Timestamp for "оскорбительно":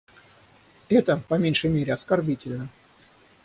1.93-2.69